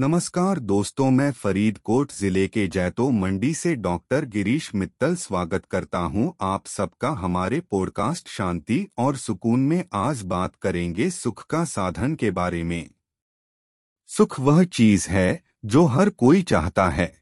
[0.00, 6.34] नमस्कार दोस्तों, मैं फरीदकोट ज़िले के जैतो मंडी से डॉक्टर गिरीश मित्तल स्वागत करता हूँ।
[6.40, 12.30] आप सबका हमारे पॉडकास्ट शांति और सुकून में आज बात करेंगे सुख का साधन के
[12.30, 12.90] बारे में।
[14.06, 17.12] सुख वह चीज़ है जो हर कोई चाहता है।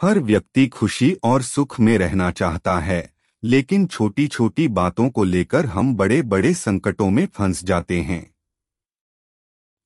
[0.00, 3.12] हर व्यक्ति खुशी और सुख में रहना चाहता है,
[3.42, 8.33] लेकिन छोटी छोटी बातों को लेकर हम बड़े बड़े संकटों में फंस जाते हैं।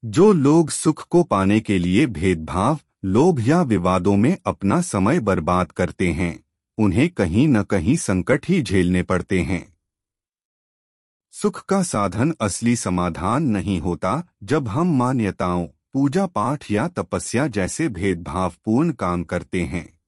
[0.04, 5.72] जो लोग सुख को पाने के लिए भेदभाव, लोभ या विवादों में अपना समय बर्बाद
[5.72, 6.44] करते हैं,
[6.78, 9.76] उन्हें कहीं न कहीं संकट ही झेलने पड़ते हैं।
[11.30, 17.88] सुख का साधन असली समाधान नहीं होता जब हम मान्यताओं, पूजा पाठ या तपस्या जैसे
[17.88, 19.98] भेदभावपूर्ण काम करते हैं।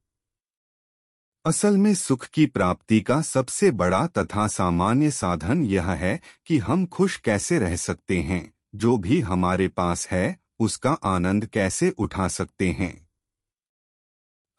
[1.44, 6.86] असल में सुख की प्राप्ति का सबसे बड़ा तथा सामान्य साधन यह है कि हम
[6.86, 12.70] खुश कैसे रह सकते हैं। जो भी हमारे पास है, उसका आनंद कैसे उठा सकते
[12.70, 13.08] हैं?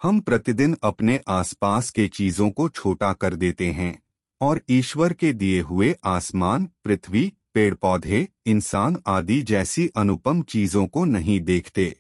[0.03, 4.03] हम प्रतिदिन अपने आसपास के चीज़ों को छोटा कर देते हैं,
[4.41, 11.05] और ईश्वर के दिए हुए आसमान, पृथ्वी पेड़ पौधे इंसान आदि जैसी अनुपम चीज़ों को
[11.05, 11.99] नहीं देखते।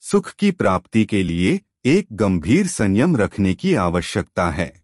[0.00, 4.82] सुख की प्राप्ति के लिए एक गंभीर संयम रखने की आवश्यकता है।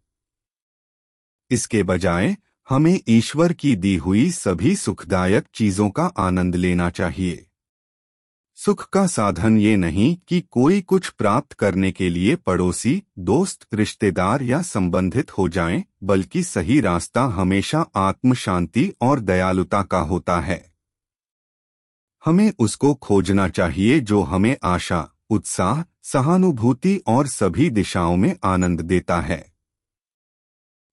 [1.50, 2.36] इसके बजाय
[2.70, 7.46] हमें ईश्वर की दी हुई सभी सुखदायक चीज़ों का आनंद लेना चाहिए।
[8.54, 14.42] सुख का साधन ये नहीं कि कोई कुछ प्राप्त करने के लिए पड़ोसी दोस्त रिश्तेदार
[14.42, 20.72] या संबंधित हो जाएँ, बल्कि सही रास्ता हमेशा आत्म शांति और दयालुता का होता है।
[22.24, 29.20] हमें उसको खोजना चाहिए जो हमें आशा उत्साह सहानुभूति और सभी दिशाओं में आनंद देता
[29.20, 29.57] है।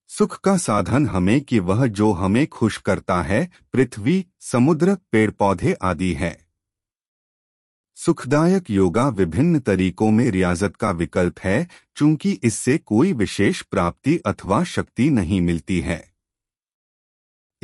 [0.08, 5.74] सुख का साधन हमें कि वह जो हमें खुश करता है, पृथ्वी, समुद्र पेड़ पौधे
[5.74, 6.46] आदि है।
[7.96, 14.64] सुखदायक योगा विभिन्न तरीकों में रियाजत का विकल्प है, चूँकि इससे कोई विशेष प्राप्ति अथवा
[14.64, 16.15] शक्ति नहीं मिलती है।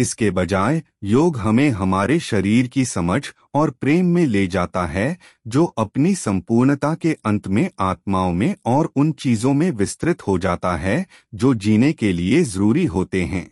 [0.02, 3.22] इसके बजाय योग हमें हमारे शरीर की समझ
[3.54, 5.18] और प्रेम में ले जाता है,
[5.48, 10.76] जो अपनी संपूर्णता के अंत में आत्माओं में और उन चीज़ों में विस्तृत हो जाता
[10.76, 13.50] है, जो जीने के लिए ज़रूरी होते हैं।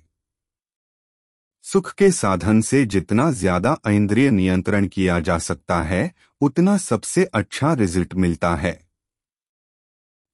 [1.66, 6.12] सुख के साधन से जितना ज़्यादा इंद्रिय नियंत्रण किया जा सकता है,
[6.42, 8.80] उतना सबसे अच्छा रिज़ल्ट मिलता है।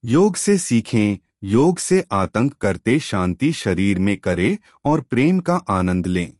[0.03, 1.17] योग से सीखें
[1.47, 6.33] योग से आतंक करते शांति शरीर में करे और प्रेम का आनंद लें।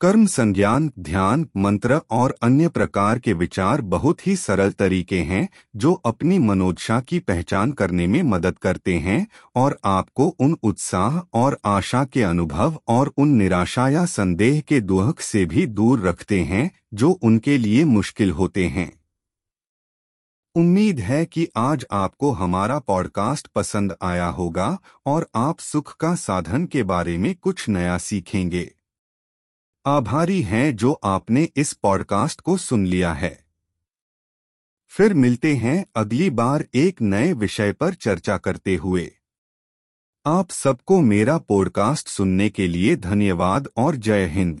[0.00, 5.92] कर्म संज्ञान, ध्यान, मंत्र और अन्य प्रकार के विचार बहुत ही सरल तरीके हैं, जो
[5.92, 9.26] अपनी मनोदशा की पहचान करने में मदद करते हैं
[9.56, 15.20] और आपको उन उत्साह और आशा के अनुभव और उन निराशा या संदेह के दुहक
[15.20, 18.97] से भी दूर रखते हैं, जो उनके लिए मुश्किल होते हैं।
[20.58, 26.66] उम्मीद है कि आज आपको हमारा पॉडकास्ट पसंद आया होगा और आप सुख का साधन
[26.66, 28.74] के बारे में कुछ नया सीखेंगे।
[29.86, 33.44] आभारी हैं जो आपने इस पॉडकास्ट को सुन लिया है।
[34.86, 39.12] फिर मिलते हैं अगली बार एक नए विषय पर चर्चा करते हुए।
[40.26, 44.60] आप सबको मेरा पॉडकास्ट सुनने के लिए धन्यवाद और जय हिंद।